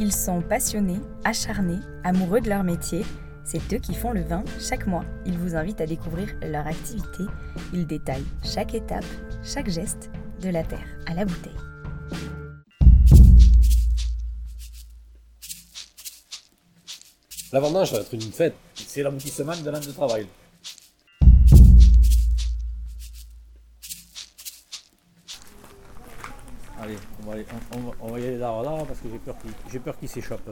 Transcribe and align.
Ils 0.00 0.12
sont 0.12 0.42
passionnés, 0.42 1.00
acharnés, 1.22 1.78
amoureux 2.02 2.40
de 2.40 2.48
leur 2.48 2.64
métier. 2.64 3.04
C'est 3.44 3.72
eux 3.72 3.78
qui 3.78 3.94
font 3.94 4.10
le 4.10 4.22
vin 4.22 4.42
chaque 4.58 4.88
mois. 4.88 5.04
Ils 5.24 5.38
vous 5.38 5.54
invitent 5.54 5.80
à 5.80 5.86
découvrir 5.86 6.34
leur 6.42 6.66
activité. 6.66 7.24
Ils 7.72 7.86
détaillent 7.86 8.26
chaque 8.42 8.74
étape, 8.74 9.04
chaque 9.44 9.70
geste, 9.70 10.10
de 10.42 10.48
la 10.48 10.64
terre 10.64 10.84
à 11.06 11.14
la 11.14 11.24
bouteille. 11.24 11.52
La 17.52 17.60
vendange, 17.60 17.90
ça 17.90 17.96
va 17.98 18.02
être 18.02 18.14
une 18.14 18.20
fête. 18.20 18.54
C'est 18.74 19.04
l'aboutissement 19.04 19.56
d'un 19.56 19.74
an 19.74 19.80
de 19.80 19.92
travail. 19.92 20.26
On 28.00 28.08
va, 28.08 28.20
y 28.20 28.26
aller 28.26 28.38
là, 28.38 28.62
là 28.62 28.84
parce 28.86 29.00
que 29.00 29.08
j'ai 29.70 29.78
peur 29.78 29.98
qu'il 29.98 30.08
s'échappe. 30.08 30.50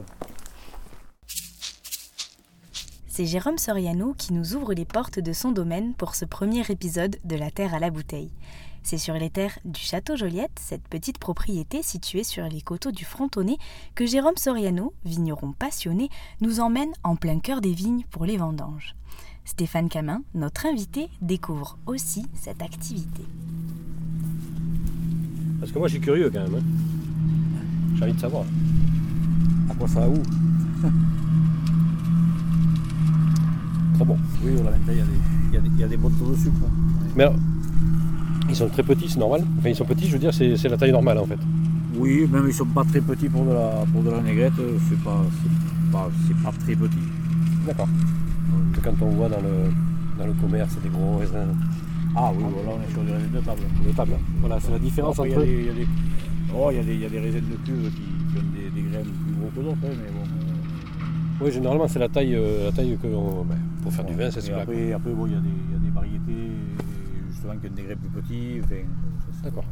C'est 3.07 3.25
Jérôme 3.25 3.59
Soriano 3.59 4.15
qui 4.17 4.33
nous 4.33 4.55
ouvre 4.55 4.73
les 4.73 4.85
portes 4.85 5.19
de 5.19 5.33
son 5.33 5.51
domaine 5.51 5.93
pour 5.93 6.15
ce 6.15 6.25
premier 6.25 6.63
épisode 6.69 7.17
de 7.23 7.35
La 7.35 7.51
Terre 7.51 7.75
à 7.75 7.79
la 7.79 7.91
bouteille. 7.91 8.31
C'est 8.81 8.97
sur 8.97 9.13
les 9.13 9.29
terres 9.29 9.59
du 9.63 9.79
Château 9.79 10.17
Joliette, 10.17 10.59
cette 10.59 10.87
petite 10.87 11.17
propriété 11.17 11.83
située 11.83 12.23
sur 12.23 12.43
les 12.45 12.61
coteaux 12.61 12.91
du 12.91 13.05
Frontonnet, 13.05 13.57
que 13.95 14.05
Jérôme 14.05 14.35
Soriano, 14.35 14.93
vigneron 15.05 15.53
passionné, 15.53 16.09
nous 16.41 16.59
emmène 16.59 16.91
en 17.03 17.15
plein 17.15 17.39
cœur 17.39 17.61
des 17.61 17.71
vignes 17.71 18.03
pour 18.09 18.25
les 18.25 18.37
vendanges. 18.37 18.95
Stéphane 19.45 19.89
Camin, 19.89 20.23
notre 20.33 20.65
invité, 20.65 21.09
découvre 21.21 21.77
aussi 21.85 22.25
cette 22.33 22.61
activité. 22.61 23.23
Parce 25.63 25.71
que 25.71 25.79
moi, 25.79 25.87
je 25.87 25.93
suis 25.93 26.01
curieux 26.01 26.29
quand 26.29 26.41
même. 26.41 26.55
hein. 26.55 26.61
J'ai 27.95 28.03
envie 28.03 28.11
de 28.11 28.19
savoir. 28.19 28.43
À 29.69 29.73
quoi 29.75 29.87
ça 29.87 30.01
va 30.01 30.09
où? 30.09 30.15
Très 33.93 34.03
bon. 34.03 34.17
Oui, 34.43 34.51
il 34.51 34.57
y 34.57 34.59
a 34.59 34.63
des, 35.61 35.69
y 35.77 35.79
y 35.79 35.83
a 35.85 35.87
bonnes 35.97 36.11
taux 36.15 36.31
de 36.31 36.35
sucre. 36.35 36.57
Mais 37.15 37.23
alors, 37.23 37.37
ils 38.49 38.55
sont 38.57 38.67
très 38.67 38.83
petits, 38.83 39.07
c'est 39.07 39.19
normal. 39.19 39.45
Enfin, 39.57 39.69
ils 39.69 39.75
sont 39.77 39.85
petits, 39.85 40.07
je 40.07 40.11
veux 40.11 40.19
dire, 40.19 40.33
c'est 40.33 40.67
la 40.67 40.75
taille 40.75 40.91
normale 40.91 41.17
en 41.17 41.25
fait. 41.25 41.39
Oui, 41.95 42.27
même 42.29 42.43
ils 42.45 42.53
sont 42.53 42.65
pas 42.65 42.83
très 42.83 42.99
petits 42.99 43.29
pour 43.29 43.45
de 43.45 43.53
la, 43.53 43.85
pour 43.93 44.03
de 44.03 44.09
la 44.09 44.19
négrette, 44.21 44.51
c'est 44.89 44.99
pas, 45.01 45.23
pas, 45.93 46.09
pas 46.43 46.51
très 46.59 46.75
petit. 46.75 46.97
D'accord. 47.65 47.87
Que 48.73 48.81
Quand 48.81 49.01
on 49.01 49.11
voit 49.11 49.29
dans 49.29 49.39
le, 49.39 49.71
dans 50.19 50.27
le 50.27 50.33
commerce 50.33 50.75
des 50.83 50.89
gros 50.89 51.19
raisins 51.19 51.55
Ah 52.15 52.31
oui, 52.35 52.43
voilà, 52.47 52.77
on 52.77 52.81
est 52.87 52.91
sur 52.93 53.03
des 53.03 53.11
raisins 53.11 53.31
de 53.33 53.39
table. 53.39 53.61
de 53.85 53.91
table, 53.91 54.11
voilà, 54.39 54.59
c'est 54.59 54.71
la 54.71 54.79
différence 54.79 55.19
Après, 55.19 55.31
entre 55.35 55.45
il 55.45 55.65
y 55.65 55.69
a 55.69 55.73
des- 55.73 55.87
oh, 56.55 56.67
il 56.71 56.77
y 56.77 56.79
a 56.79 56.83
des- 56.83 56.93
il 56.93 57.01
y 57.01 57.05
a 57.05 57.09
des 57.09 57.19
raisins 57.19 57.41
de 57.49 57.55
cuve 57.65 57.89
qui, 57.91 58.01
qui 58.01 58.37
ont 58.37 58.51
des, 58.55 58.69
des 58.69 58.89
graines 58.89 59.03
plus 59.03 59.33
gros 59.39 59.49
que 59.55 59.59
d'autres, 59.61 59.77
hein, 59.83 59.95
mais 59.97 60.11
bon. 60.11 60.23
euh, 60.23 61.45
Oui, 61.45 61.51
généralement, 61.51 61.87
c'est 61.87 61.99
la 61.99 62.09
taille, 62.09 62.35
euh, 62.35 62.65
la 62.65 62.71
taille 62.71 62.97
que 63.01 63.07
on- 63.07 63.43
ben, 63.43 63.57
pour 63.81 63.91
faire 63.91 64.05
du 64.05 64.13
vin, 64.13 64.29
c'est 64.29 64.41
celui-là. 64.41 64.63
quoi. 64.65 64.73
après, 64.73 64.93
après 64.93 65.11
bon, 65.11 65.25
il 65.25 65.33
y, 65.33 65.35
a 65.35 65.39
des- 65.39 65.47
il 65.49 65.73
y 65.73 65.75
a 65.75 65.79
des 65.79 65.89
variétés 65.89 66.51
justement 67.31 67.53
qui 67.59 67.67
ont 67.67 67.73
des 67.75 67.81
grains 67.83 67.95
plus 67.95 68.21
petits. 68.21 68.61
enfin, 68.63 68.75
D'accord. 69.43 69.65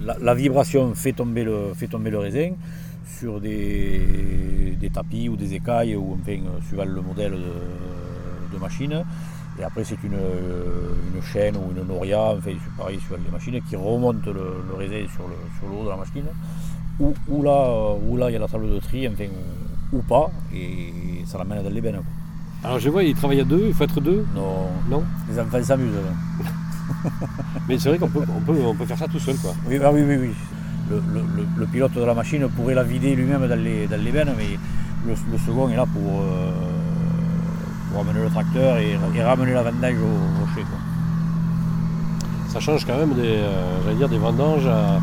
La, 0.00 0.16
la 0.20 0.34
vibration 0.34 0.94
fait 0.94 1.12
tomber, 1.12 1.44
le, 1.44 1.72
fait 1.74 1.86
tomber 1.86 2.10
le 2.10 2.18
raisin 2.18 2.50
sur 3.06 3.40
des, 3.40 4.76
des 4.80 4.90
tapis 4.90 5.28
ou 5.28 5.36
des 5.36 5.54
écailles, 5.54 5.96
ou 5.96 6.14
enfin, 6.20 6.32
euh, 6.32 6.60
suivant 6.66 6.84
le 6.84 7.00
modèle 7.00 7.32
de, 7.32 7.38
de 8.54 8.58
machine. 8.58 9.04
Et 9.58 9.62
après, 9.62 9.84
c'est 9.84 10.02
une, 10.02 10.14
une 10.14 11.22
chaîne 11.22 11.56
ou 11.56 11.70
une 11.76 11.86
noria, 11.86 12.20
enfin, 12.36 12.50
c'est 12.52 12.76
pareil 12.76 12.98
sur 13.06 13.16
les 13.16 13.30
machines, 13.30 13.60
qui 13.68 13.76
remonte 13.76 14.26
le, 14.26 14.32
le 14.68 14.74
raisin 14.76 15.06
sur 15.14 15.28
le, 15.28 15.36
sur 15.58 15.68
le 15.68 15.76
haut 15.80 15.84
de 15.84 15.90
la 15.90 15.96
machine. 15.96 16.24
Ou, 16.98 17.14
ou 17.28 17.42
là, 17.42 17.50
euh, 17.68 17.94
ou 18.08 18.16
là, 18.16 18.30
il 18.30 18.34
y 18.34 18.36
a 18.36 18.40
la 18.40 18.48
table 18.48 18.68
de 18.70 18.78
tri, 18.80 19.06
enfin, 19.08 19.24
ou, 19.92 20.02
pas, 20.02 20.30
et 20.54 20.92
ça 21.26 21.38
l'amène 21.38 21.62
dans 21.62 21.70
l'ébène. 21.70 21.94
quoi. 21.96 22.04
Alors 22.64 22.78
je 22.80 22.88
vois, 22.88 23.02
ils 23.04 23.14
travaillent 23.14 23.42
à 23.42 23.44
deux, 23.44 23.64
il 23.68 23.74
faut 23.74 23.84
être 23.84 24.00
deux. 24.00 24.24
Non, 24.34 24.68
Non? 24.88 25.04
Les 25.30 25.38
enfants 25.38 25.62
s'amusent. 25.62 25.92
Mais 27.68 27.78
c'est 27.78 27.90
vrai 27.90 27.98
qu'on 27.98 28.08
peut, 28.08 28.24
on 28.36 28.40
peut, 28.40 28.58
on 28.64 28.74
peut 28.74 28.86
faire 28.86 28.98
ça 28.98 29.06
tout 29.08 29.18
seul, 29.18 29.36
quoi. 29.36 29.54
Oui, 29.68 29.78
ah 29.82 29.90
oui, 29.92 30.02
oui, 30.06 30.16
oui. 30.20 30.30
Le, 30.90 30.96
le- 31.12 31.26
le- 31.36 31.46
le 31.56 31.66
pilote 31.66 31.92
de 31.94 32.02
la 32.04 32.14
machine 32.14 32.46
pourrait 32.48 32.74
la 32.74 32.82
vider 32.82 33.14
lui-même 33.14 33.46
dans 33.46 33.58
les, 33.58 33.86
dans 33.86 34.00
les 34.02 34.10
bennes, 34.12 34.32
mais 34.36 34.58
le, 35.06 35.14
le 35.32 35.38
second 35.38 35.68
est 35.68 35.76
là 35.76 35.86
pour, 35.86 36.20
euh, 36.20 36.50
pour 37.94 38.02
amener 38.02 38.24
le 38.24 38.30
tracteur 38.30 38.76
et, 38.78 38.98
et 39.14 39.22
ramener 39.22 39.52
la 39.52 39.62
vendange 39.62 39.94
au 40.00 40.40
rocher. 40.44 40.66
Ça 42.48 42.58
change 42.58 42.84
quand 42.84 42.96
même 42.96 43.14
des, 43.14 43.22
euh, 43.22 43.82
j'allais 43.84 43.96
dire, 43.96 44.08
des 44.08 44.18
vendanges 44.18 44.66
à, 44.66 45.00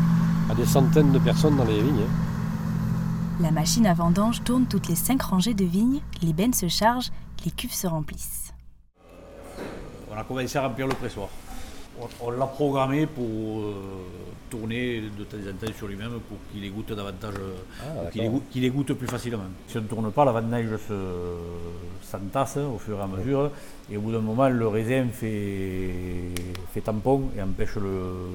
à 0.50 0.54
des 0.54 0.66
centaines 0.66 1.10
de 1.10 1.18
personnes 1.18 1.56
dans 1.56 1.64
les 1.64 1.80
vignes. 1.80 2.02
hein. 2.02 3.40
La 3.40 3.50
machine 3.50 3.86
à 3.86 3.94
vendange 3.94 4.44
tourne 4.44 4.66
toutes 4.66 4.88
les 4.88 4.94
cinq 4.94 5.22
rangées 5.22 5.54
de 5.54 5.64
vignes, 5.64 6.00
les 6.22 6.34
bennes 6.34 6.52
se 6.52 6.68
chargent, 6.68 7.10
les 7.46 7.50
cuves 7.50 7.72
se 7.72 7.86
remplissent. 7.86 8.52
On 10.14 10.18
a 10.18 10.24
commencé 10.24 10.58
à 10.58 10.68
remplir 10.68 10.86
le 10.86 10.94
pressoir. 10.94 11.28
On, 12.00 12.08
on 12.26 12.30
l'a 12.30 12.46
programmé 12.46 13.06
pour 13.06 13.60
euh, 13.60 13.74
tourner 14.50 15.02
de 15.16 15.24
temps 15.24 15.36
en 15.36 15.66
temps 15.66 15.72
sur 15.76 15.86
lui-même 15.86 16.12
pour 16.28 16.38
qu'il 16.50 16.64
égoutte 16.64 16.92
davantage, 16.92 17.34
euh, 17.38 17.52
Ah, 17.82 18.10
qu'il 18.10 18.22
égoutte, 18.24 18.44
égoutte 18.56 18.92
plus 18.94 19.06
facilement. 19.06 19.44
Si 19.68 19.76
on 19.76 19.82
ne 19.82 19.86
tourne 19.86 20.10
pas, 20.10 20.24
la 20.24 20.32
vendange 20.32 20.76
se, 20.88 20.94
s'entasse 22.02 22.56
au 22.56 22.78
fur 22.78 22.98
et 22.98 23.02
à 23.02 23.06
mesure 23.06 23.50
et 23.90 23.96
au 23.98 24.00
bout 24.00 24.12
d'un 24.12 24.20
moment, 24.20 24.48
le 24.48 24.66
raisin 24.68 25.06
fait, 25.12 25.90
fait 26.72 26.80
tampon 26.80 27.24
et 27.36 27.42
empêche 27.42 27.76
le, 27.76 27.82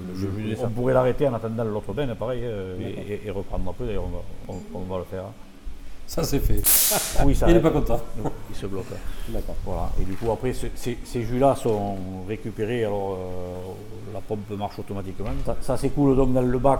le 0.07 0.15
jus 0.15 0.27
de 0.43 0.49
descendre. 0.49 0.69
On 0.71 0.75
pourrait 0.75 0.93
l'arrêter 0.93 1.27
en 1.27 1.33
attendant 1.33 1.63
l'autre 1.63 1.93
benne, 1.93 2.13
pareil, 2.15 2.41
euh, 2.43 2.77
et, 2.79 3.13
et- 3.13 3.21
et 3.27 3.31
reprendre 3.31 3.69
après. 3.71 3.85
D'ailleurs, 3.87 4.03
on 4.05 4.51
va, 4.53 4.59
on- 4.75 4.77
on 4.79 4.83
va 4.83 4.97
le 4.99 5.03
faire. 5.05 5.23
Ça 6.07 6.23
c'est 6.23 6.39
fait. 6.39 6.61
Oui, 7.25 7.35
ça 7.35 7.47
Il 7.49 7.55
n'est 7.55 7.59
pas 7.59 7.69
content. 7.71 7.99
Non, 8.23 8.31
il 8.49 8.55
se 8.55 8.65
bloque. 8.65 8.85
D'accord. 9.29 9.55
Voilà. 9.65 9.91
Et 10.01 10.05
du 10.05 10.13
coup, 10.13 10.31
après, 10.31 10.53
ce- 10.53 10.67
ces, 10.75 10.97
ces 11.03 11.23
jus-là 11.23 11.55
sont 11.55 11.97
récupérés. 12.27 12.85
Alors, 12.85 13.13
euh, 13.19 14.13
la 14.13 14.21
pompe 14.21 14.49
marche 14.57 14.79
automatiquement. 14.79 15.31
Ça, 15.45 15.57
ça 15.61 15.77
s'écoule 15.77 16.15
donc 16.15 16.33
dans 16.33 16.41
le 16.41 16.57
bac 16.59 16.79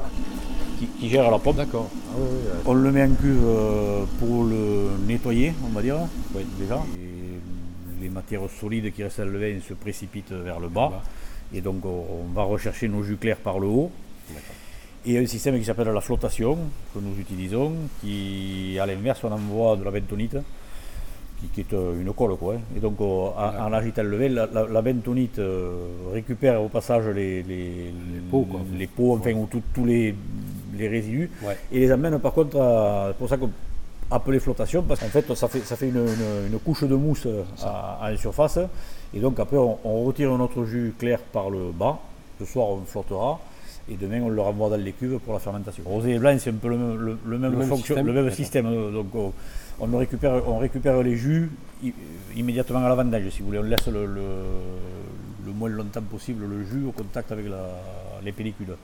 qui, 0.80 0.88
qui 0.88 1.10
gère 1.10 1.30
la 1.30 1.40
pompe. 1.40 1.58
D'accord. 1.58 1.88
Ah 1.92 2.16
oui, 2.20 2.28
oui, 2.32 2.52
On 2.66 2.74
le 2.74 2.92
met 2.92 3.04
en 3.04 3.14
cuve 3.16 3.44
euh, 3.46 4.06
pour 4.20 4.46
le 4.46 4.92
nettoyer, 5.06 5.54
on 5.66 5.70
va 5.70 5.82
dire, 5.82 5.98
oui, 6.34 6.46
déjà. 6.58 6.80
Et 6.98 8.02
les 8.02 8.10
matières 8.10 8.42
solides 8.62 8.94
qui 8.94 9.04
restent 9.04 9.20
dans 9.20 9.26
le 9.28 9.40
vin 9.40 9.60
se 9.68 9.74
précipitent 9.74 10.32
vers 10.32 10.60
le 10.62 10.70
bas. 10.70 11.02
Et 11.54 11.60
donc, 11.62 11.86
on, 11.86 12.06
on 12.30 12.34
va 12.34 12.44
rechercher 12.44 12.88
nos 12.88 13.04
jus 13.04 13.18
clairs 13.18 13.38
par 13.38 13.60
le 13.60 13.68
haut. 13.68 13.92
D'accord. 14.30 14.56
Il 15.08 15.14
y 15.14 15.18
a 15.18 15.22
un 15.22 15.26
système 15.26 15.58
qui 15.58 15.64
s'appelle 15.64 15.88
la 15.88 16.02
flottation, 16.02 16.58
que 16.94 17.00
nous 17.00 17.18
utilisons, 17.18 17.72
qui, 18.02 18.78
à 18.78 18.86
l'inverse, 18.86 19.22
on 19.24 19.32
envoie 19.32 19.78
de 19.78 19.84
la 19.86 19.92
bentonite, 19.92 20.36
qui, 21.40 21.48
qui 21.48 21.62
est 21.62 21.74
euh, 21.74 22.02
une 22.02 22.12
colle. 22.12 22.36
Quoi, 22.36 22.56
hein. 22.56 22.60
Et 22.76 22.82
donc, 22.82 23.00
euh, 23.00 23.04
en, 23.06 23.68
en 23.68 23.72
agitant 23.74 24.04
le 24.04 24.18
vin, 24.18 24.28
la, 24.28 24.48
la- 24.48 24.68
la 24.68 24.82
bentonite 24.82 25.40
euh, 25.40 25.72
récupère 26.12 26.62
au 26.62 26.68
passage 26.68 27.06
les, 27.16 27.42
les, 27.44 27.94
pots, 28.30 28.46
quoi. 28.52 28.60
les 28.78 28.88
pots, 28.88 29.16
enfin, 29.18 29.32
ou 29.32 29.46
tout- 29.50 29.62
tous 29.74 29.86
les, 29.86 30.14
les 30.78 30.88
résidus, 30.90 31.30
Ouais. 31.42 31.58
et 31.72 31.80
les 31.80 31.92
amène 31.92 32.20
par 32.20 32.34
contre, 32.34 32.60
à- 32.60 33.06
c'est 33.10 33.18
pour 33.18 33.30
ça 33.30 33.38
qu'on 33.38 33.52
appelait 34.12 34.40
flottation, 34.40 34.84
parce 34.84 35.00
qu'en 35.00 35.08
fait, 35.08 35.34
ça 35.36 35.48
fait, 35.48 35.62
ça 35.62 35.78
fait 35.78 35.88
une, 35.88 35.98
une- 36.00 36.52
une 36.52 36.60
couche 36.60 36.84
de 36.84 36.96
mousse 36.96 37.28
à, 37.64 38.00
à 38.02 38.12
la 38.12 38.18
surface, 38.18 38.60
et 39.14 39.20
donc 39.22 39.40
après, 39.40 39.56
on, 39.58 39.78
on 39.86 40.04
retire 40.04 40.38
notre 40.38 40.66
jus 40.66 40.94
clair 41.00 41.20
par 41.32 41.50
le 41.50 41.72
bas, 41.72 41.98
ce 42.40 42.46
soir, 42.46 42.68
on 42.72 42.82
flottera, 42.86 43.40
et 43.90 43.96
demain, 43.96 44.22
on 44.22 44.30
le 44.30 44.42
renvoie 44.42 44.70
dans 44.70 44.76
les 44.78 44.92
cuves 44.92 45.18
pour 45.20 45.34
la 45.34 45.40
fermentation. 45.40 45.84
Rosé 45.86 46.12
et 46.16 46.20
blanc, 46.20 46.36
c'est 46.40 46.50
un 46.50 46.54
peu 46.54 46.68
le 46.70 46.78
même, 46.78 46.98
le, 46.98 47.18
le 47.26 47.38
même, 47.38 47.52
Le 47.52 47.58
même 47.60 47.68
fonction- 47.70 47.96
système, 47.96 48.12
même 48.14 48.32
système. 48.32 48.66
euh, 48.68 48.92
Donc, 48.92 49.14
on, 49.16 49.34
on 49.80 49.98
récupère, 49.98 50.48
on 50.48 50.58
récupère 50.58 51.02
les 51.04 51.16
jus 51.16 51.50
immédiatement 52.36 52.80
à 52.86 52.90
la 52.90 52.96
vendange, 52.96 53.30
si 53.30 53.40
vous 53.40 53.48
voulez. 53.48 53.60
On 53.60 53.64
laisse 53.64 53.88
le, 53.88 54.06
le, 54.06 54.22
le 55.46 55.52
moins 55.54 55.70
longtemps 55.70 56.02
possible 56.02 56.46
le 56.46 56.64
jus 56.66 56.86
au 56.88 56.92
contact 56.92 57.32
avec 57.32 57.48
la- 57.50 57.80
les 58.24 58.32
pellicules. 58.32 58.76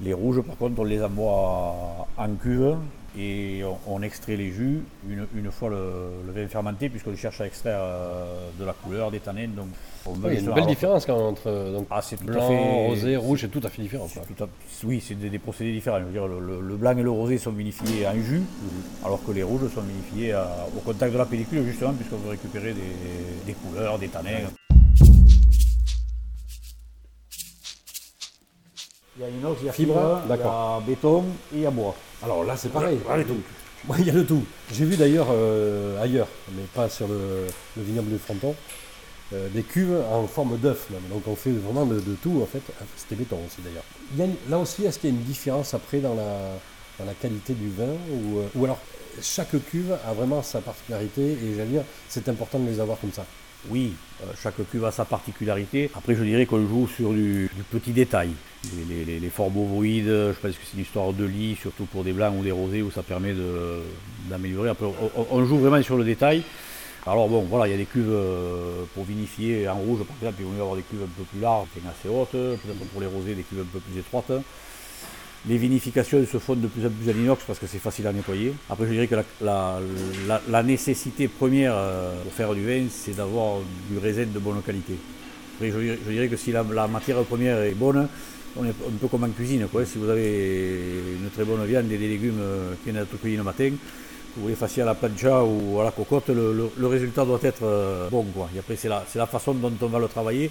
Les 0.00 0.12
rouges, 0.12 0.40
par 0.42 0.56
contre, 0.56 0.80
on 0.80 0.84
les 0.84 1.02
envoie 1.02 2.06
en 2.16 2.28
cuve 2.40 2.76
et 3.18 3.62
on, 3.64 3.94
on 3.94 4.02
extrait 4.02 4.36
les 4.36 4.50
jus 4.50 4.80
une, 5.08 5.26
une 5.36 5.50
fois 5.50 5.68
le, 5.70 6.32
vin 6.34 6.46
fermenté, 6.48 6.88
puisqu'on 6.88 7.14
cherche 7.16 7.40
à 7.40 7.46
extraire 7.46 7.78
euh, 7.80 8.48
de 8.58 8.64
la 8.64 8.72
couleur, 8.72 9.10
des 9.10 9.20
tanins. 9.20 9.48
Donc, 9.48 9.68
on 10.06 10.12
Oui, 10.14 10.18
va 10.20 10.28
il 10.28 10.34
y 10.34 10.36
a 10.36 10.40
une 10.40 10.46
belle 10.46 10.54
alors- 10.58 10.66
différence 10.68 11.06
quand 11.06 11.16
même 11.16 11.26
entre 11.26 11.42
euh, 11.46 11.72
donc, 11.72 11.86
Ah, 11.90 12.00
blanc, 12.22 12.48
fait- 12.48 12.86
rosé, 12.88 13.16
rouge, 13.16 13.40
c'est 13.42 13.48
tout 13.48 13.60
à 13.64 13.68
fait 13.68 13.82
différent. 13.82 14.08
quoi. 14.12 14.22
tout 14.36 14.44
à- 14.44 14.48
oui, 14.84 15.02
c'est 15.06 15.14
des, 15.14 15.30
des 15.30 15.38
procédés 15.38 15.72
différents. 15.72 15.98
Je 16.00 16.04
veux 16.04 16.12
dire, 16.12 16.26
le, 16.26 16.40
le- 16.40 16.60
le 16.60 16.76
blanc 16.76 16.96
et 16.96 17.02
le 17.02 17.10
rosé 17.10 17.38
sont 17.38 17.52
vinifiés 17.52 18.06
en 18.06 18.14
jus, 18.14 18.42
alors 19.04 19.22
que 19.24 19.32
les 19.32 19.42
rouges 19.42 19.68
sont 19.74 19.80
vinifiés 19.82 20.32
à- 20.32 20.66
au 20.76 20.80
contact 20.80 21.12
de 21.12 21.18
la 21.18 21.26
pellicule, 21.26 21.64
justement, 21.64 21.92
puisqu'on 21.92 22.16
veut 22.18 22.30
récupérer 22.30 22.72
des, 22.72 22.80
des 23.46 23.52
couleurs, 23.54 23.98
des 23.98 24.08
tanins. 24.08 24.30
Il 29.16 29.20
y 29.22 29.24
a 29.24 29.28
inox, 29.28 29.58
il 29.60 29.66
y 29.66 29.68
a 29.68 29.72
Fibre, 29.72 29.94
fibre, 29.94 30.20
il 30.22 30.26
y 30.26 30.28
d'accord. 30.28 30.52
a 30.52 30.80
béton 30.86 31.24
et 31.52 31.56
il 31.56 31.60
y 31.60 31.66
a 31.66 31.70
bois. 31.70 31.94
Alors 32.22 32.44
là, 32.44 32.56
c'est 32.56 32.70
pareil. 32.70 32.98
Tout. 33.26 33.34
Il 33.98 34.06
y 34.06 34.10
a 34.10 34.12
de 34.14 34.22
tout. 34.22 34.42
J'ai 34.72 34.84
vu 34.84 34.96
d'ailleurs 34.96 35.26
euh, 35.30 36.00
ailleurs, 36.02 36.28
mais 36.56 36.62
pas 36.74 36.88
sur 36.88 37.08
le, 37.08 37.46
le 37.76 37.82
vignoble 37.82 38.10
du 38.10 38.18
Fronton, 38.18 38.54
euh, 39.32 39.48
des 39.48 39.62
cuves 39.62 39.96
en 40.10 40.26
forme 40.26 40.58
d'œuf. 40.58 40.88
Donc 41.10 41.22
on 41.26 41.36
fait 41.36 41.52
vraiment 41.52 41.86
de, 41.86 42.00
tout 42.22 42.40
en 42.42 42.46
fait. 42.46 42.62
C'était 42.96 43.14
béton 43.14 43.38
aussi 43.46 43.58
d'ailleurs. 43.62 44.34
Là 44.48 44.58
aussi, 44.58 44.84
est-ce 44.84 44.98
qu'il 44.98 45.10
y 45.10 45.12
a 45.12 45.16
une 45.16 45.22
différence 45.24 45.74
après 45.74 45.98
dans 45.98 46.14
la, 46.14 47.14
qualité 47.20 47.54
du 47.54 47.68
vin 47.68 47.94
ou, 48.12 48.38
euh, 48.38 48.46
ou 48.54 48.64
alors 48.64 48.78
chaque 49.20 49.50
cuve 49.70 49.96
a 50.06 50.12
vraiment 50.12 50.42
sa 50.42 50.60
particularité 50.60 51.22
et 51.22 51.54
j'allais 51.56 51.70
dire 51.70 51.84
c'est 52.08 52.28
important 52.28 52.58
de 52.58 52.68
les 52.68 52.80
avoir 52.80 52.98
comme 53.00 53.12
ça? 53.12 53.24
Oui, 53.70 53.92
euh, 54.22 54.26
chaque 54.42 54.54
cuve 54.70 54.84
a 54.84 54.92
sa 54.92 55.04
particularité. 55.04 55.90
Après, 55.96 56.14
je 56.14 56.24
dirais 56.24 56.46
qu'on 56.46 56.66
joue 56.66 56.88
sur 56.88 57.12
du, 57.12 57.50
petit 57.70 57.92
détail. 57.92 58.30
Les, 58.88 59.04
les, 59.04 59.18
les, 59.18 59.30
formes 59.30 59.56
ovoïdes, 59.56 60.06
je 60.06 60.32
pense 60.40 60.52
que 60.52 60.62
c'est 60.64 60.76
une 60.76 60.82
histoire 60.82 61.12
de 61.12 61.24
lit, 61.24 61.56
surtout 61.60 61.84
pour 61.84 62.04
des 62.04 62.12
blancs 62.12 62.34
ou 62.38 62.42
des 62.42 62.52
rosés, 62.52 62.82
où 62.82 62.90
ça 62.90 63.02
permet 63.02 63.34
d'améliorer. 64.28 64.70
On- 64.80 65.26
on 65.30 65.44
joue 65.44 65.58
vraiment 65.58 65.82
sur 65.82 65.96
le 65.96 66.04
détail. 66.04 66.44
Alors 67.04 67.28
bon, 67.28 67.42
voilà, 67.42 67.66
il 67.66 67.72
y 67.72 67.74
a 67.74 67.78
des 67.78 67.86
cuves 67.86 68.06
euh, 68.08 68.84
pour 68.94 69.04
vinifier 69.04 69.68
en 69.68 69.74
rouge, 69.74 70.04
par 70.04 70.16
exemple, 70.20 70.36
il 70.38 70.44
vaut 70.46 70.52
mieux 70.52 70.60
avoir 70.60 70.76
des 70.76 70.82
cuves 70.82 71.02
un 71.02 71.18
peu 71.18 71.24
plus 71.24 71.40
larges, 71.40 71.66
assez 71.88 72.08
hautes, 72.08 72.30
peut-être 72.30 72.90
pour 72.92 73.00
les 73.00 73.08
rosés, 73.08 73.34
des 73.34 73.42
cuves 73.42 73.60
un 73.60 73.72
peu 73.72 73.80
plus 73.80 73.98
étroites. 73.98 74.30
Les 75.48 75.56
vinifications 75.56 76.24
se 76.24 76.38
font 76.38 76.54
de 76.54 76.68
plus 76.68 76.86
en 76.86 76.90
plus 76.90 77.10
à 77.10 77.12
l'inox 77.12 77.42
parce 77.44 77.58
que 77.58 77.66
c'est 77.66 77.80
facile 77.80 78.06
à 78.06 78.12
nettoyer. 78.12 78.54
Après, 78.70 78.86
je 78.86 78.92
dirais 78.92 79.08
que 79.08 79.16
la, 79.42 80.62
nécessité 80.62 81.26
première 81.26 81.74
euh, 81.74 82.22
pour 82.22 82.32
faire 82.32 82.54
du 82.54 82.64
vin, 82.64 82.84
c'est 82.88 83.16
d'avoir 83.16 83.56
du 83.90 83.98
raisin 83.98 84.26
de 84.32 84.38
bonne 84.38 84.62
qualité. 84.62 84.96
Après, 85.56 85.72
je, 85.72 86.10
dirais- 86.10 86.28
que 86.28 86.36
si 86.36 86.52
la, 86.52 86.62
matière 86.62 87.20
première 87.24 87.58
est 87.62 87.74
bonne, 87.74 88.06
on 88.56 88.64
est 88.64 88.68
un 88.68 88.96
peu 89.00 89.08
comme 89.08 89.24
en 89.24 89.30
cuisine. 89.30 89.66
Quoi. 89.66 89.84
Si 89.84 89.98
vous 89.98 90.08
avez 90.08 91.00
une 91.20 91.30
très 91.30 91.44
bonne 91.44 91.64
viande 91.66 91.90
et 91.90 91.98
des 91.98 92.08
légumes 92.08 92.38
euh, 92.40 92.74
qui 92.76 92.90
viennent 92.90 93.02
d'être 93.02 93.20
cueillis 93.20 93.36
le 93.36 93.42
matin, 93.42 93.70
vous 94.36 94.48
les 94.48 94.54
fassiez 94.54 94.82
à 94.82 94.86
la 94.86 94.94
plancha 94.94 95.42
ou 95.44 95.80
à 95.80 95.84
la 95.84 95.90
cocotte, 95.90 96.28
le, 96.28 96.70
le- 96.76 96.86
résultat 96.86 97.24
doit 97.24 97.38
être 97.42 97.62
euh, 97.64 98.08
bon. 98.10 98.24
Quoi. 98.34 98.48
Et 98.54 98.58
après, 98.58 98.76
c'est 98.76 98.88
la, 98.88 99.04
la 99.14 99.26
façon 99.26 99.54
dont 99.54 99.72
on 99.80 99.86
va 99.86 99.98
le 99.98 100.08
travailler. 100.08 100.50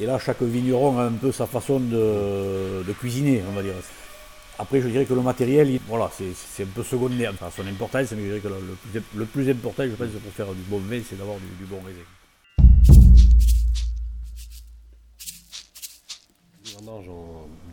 Et 0.00 0.04
là, 0.06 0.18
chaque 0.18 0.42
vigneron 0.42 0.98
a 0.98 1.04
un 1.04 1.12
peu 1.12 1.32
sa 1.32 1.46
façon 1.46 1.80
de, 1.80 2.82
de 2.86 2.92
cuisiner, 2.92 3.42
on 3.48 3.52
va 3.52 3.62
dire. 3.62 3.72
Après, 4.58 4.80
je 4.80 4.88
dirais 4.88 5.04
que 5.04 5.14
le 5.14 5.20
matériel, 5.22 5.70
il- 5.70 5.80
voilà, 5.88 6.10
c'est 6.16 6.62
un 6.62 6.66
peu 6.74 6.82
secondaire. 6.82 7.32
Enfin, 7.34 7.50
son 7.54 7.66
importance, 7.66 8.12
mais 8.12 8.22
je 8.22 8.26
dirais 8.26 8.40
que 8.40 8.48
le, 8.48 9.02
le 9.16 9.24
plus, 9.26 9.48
important, 9.50 9.84
je 9.84 9.90
pense, 9.94 10.08
pour 10.22 10.32
faire 10.32 10.46
du 10.52 10.62
bon 10.68 10.78
vin, 10.78 11.00
c'est 11.08 11.16
d'avoir 11.18 11.36
du, 11.38 11.64
bon 11.66 11.78
raisin. 11.84 12.00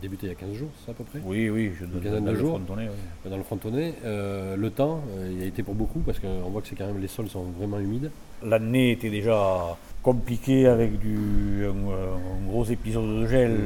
Débuté 0.04 0.26
il 0.26 0.30
y 0.30 0.32
a 0.32 0.34
15 0.36 0.52
jours, 0.52 0.68
c'est 0.84 0.90
à 0.90 0.94
peu 0.94 1.04
près 1.04 1.20
Oui, 1.24 1.48
oui, 1.50 1.72
je 1.78 1.84
Une 1.84 2.00
quinzaine 2.00 2.24
de 2.24 2.34
jours. 2.34 2.56
Frontonnet, 2.58 2.88
oui. 2.88 3.30
Dans 3.30 3.36
le 3.36 3.42
frontonnet, 3.42 3.94
euh, 4.04 4.56
le 4.56 4.70
temps, 4.70 5.00
euh, 5.16 5.32
il 5.34 5.42
a 5.42 5.46
été 5.46 5.62
pour 5.62 5.74
beaucoup 5.74 6.00
parce 6.00 6.18
qu'on 6.18 6.50
voit 6.50 6.60
que 6.60 6.68
c'est 6.68 6.76
quand 6.76 6.86
même 6.86 7.00
les 7.00 7.08
sols 7.08 7.28
sont 7.28 7.44
vraiment 7.58 7.78
humides. 7.78 8.10
L'année 8.42 8.92
était 8.92 9.10
déjà 9.10 9.76
compliquée 10.02 10.66
avec 10.66 10.98
du, 10.98 11.64
un, 11.64 11.70
un 11.70 12.46
gros 12.46 12.64
épisode 12.64 13.22
de 13.22 13.26
gel 13.26 13.58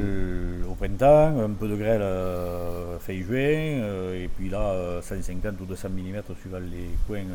au 0.69 0.75
printemps, 0.75 1.37
un 1.37 1.49
peu 1.49 1.67
de 1.67 1.75
grêle 1.75 2.01
euh, 2.01 2.97
fin 2.99 3.21
juin, 3.21 3.81
euh, 3.83 4.23
et 4.23 4.29
puis 4.29 4.49
là, 4.49 4.71
euh, 4.71 5.01
150 5.01 5.59
ou 5.59 5.65
200 5.65 5.89
mm 5.89 6.21
suivant 6.39 6.59
les 6.59 6.89
coins 7.05 7.25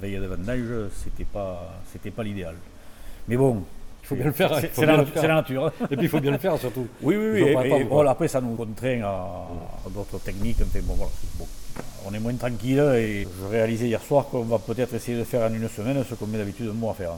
veille 0.00 0.16
de 0.16 0.26
vendange, 0.26 0.90
c'était 0.94 1.24
pas, 1.24 1.82
c'était 1.92 2.10
pas 2.10 2.22
l'idéal. 2.22 2.54
Mais 3.28 3.36
bon, 3.36 3.64
Il 4.04 4.06
faut 4.06 4.14
bien 4.16 4.26
le 4.26 4.32
faire. 4.32 4.52
hein, 4.52 4.60
c'est 4.70 4.84
la, 4.84 4.98
nature. 5.34 5.72
Et 5.90 5.96
puis 5.96 6.04
il 6.06 6.08
faut 6.10 6.20
bien 6.20 6.32
le 6.32 6.36
faire 6.38 6.58
surtout. 6.58 6.86
Oui, 7.00 7.16
oui, 7.16 7.30
oui. 7.32 7.40
Et, 7.48 7.80
et 7.80 7.84
voilà, 7.84 8.10
après, 8.10 8.28
ça 8.28 8.38
nous 8.42 8.54
contraint 8.54 9.00
à, 9.02 9.46
à 9.86 9.90
d'autres 9.90 10.18
techniques. 10.18 10.58
Enfin, 10.60 10.80
bon, 10.82 10.92
voilà, 10.94 11.10
c'est 11.20 11.38
bon. 11.38 11.46
On 12.06 12.12
est 12.12 12.18
moins 12.18 12.34
tranquille 12.34 12.80
et 12.96 13.22
je 13.22 13.46
réalisais 13.50 13.86
hier 13.86 14.02
soir 14.02 14.26
qu'on 14.30 14.42
va 14.42 14.58
peut-être 14.58 14.92
essayer 14.94 15.16
de 15.18 15.24
faire 15.24 15.50
en 15.50 15.54
une 15.54 15.68
semaine 15.70 16.04
ce 16.08 16.14
qu'on 16.14 16.26
met 16.26 16.36
d'habitude 16.36 16.68
un 16.68 16.74
mois 16.74 16.90
à 16.92 16.94
faire. 16.94 17.12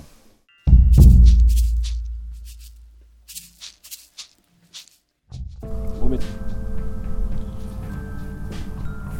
Beau 6.00 6.08
métier. 6.08 6.28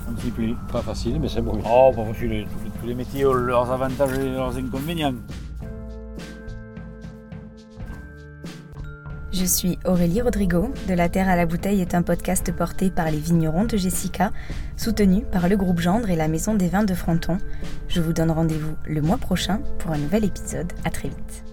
Un 0.09 0.13
petit 0.15 0.31
peu. 0.31 0.43
Pas 0.73 0.83
facile, 0.83 1.19
mais 1.21 1.29
c'est 1.29 1.41
bon. 1.43 1.55
métier. 1.57 1.71
Oh, 1.73 1.93
pas 1.95 2.05
facile. 2.05 2.29
Tous 2.29 2.65
les, 2.65 2.71
tous 2.81 2.87
les 2.87 2.95
métiers 2.95 3.27
ont 3.27 3.33
leurs 3.33 3.71
avantages 3.71 4.19
et 4.19 4.29
leurs 4.31 4.57
inconvénients. 4.57 5.15
Je 9.39 9.45
suis 9.45 9.79
Aurélie 9.85 10.23
Rodrigo. 10.23 10.73
De 10.89 10.95
la 10.95 11.11
Terre 11.11 11.29
à 11.29 11.37
la 11.37 11.45
Bouteille 11.45 11.83
est 11.83 11.95
un 11.95 12.01
podcast 12.01 12.51
porté 12.53 12.89
par 12.89 13.11
les 13.11 13.19
vignerons 13.19 13.65
de 13.65 13.77
Jessica, 13.77 14.33
soutenu 14.79 15.25
par 15.31 15.51
le 15.51 15.59
groupe 15.59 15.79
Gendre 15.79 16.09
et 16.09 16.17
la 16.17 16.27
Maison 16.27 16.55
des 16.55 16.69
Vins 16.69 16.85
de 16.85 16.95
Fronton. 16.95 17.37
Je 17.87 18.01
vous 18.01 18.15
donne 18.15 18.31
rendez-vous 18.31 18.77
le 18.87 19.03
mois 19.03 19.19
prochain 19.19 19.61
pour 19.79 19.91
un 19.91 19.99
nouvel 19.99 20.25
épisode. 20.25 20.73
À 20.87 20.91
très 20.91 21.09
vite. 21.09 21.45